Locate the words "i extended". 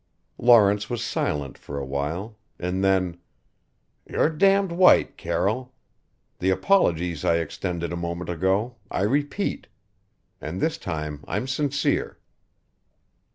7.23-7.93